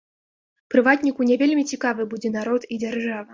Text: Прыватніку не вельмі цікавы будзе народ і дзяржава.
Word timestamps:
Прыватніку 0.75 1.27
не 1.31 1.37
вельмі 1.41 1.67
цікавы 1.75 2.09
будзе 2.15 2.33
народ 2.39 2.67
і 2.73 2.81
дзяржава. 2.87 3.23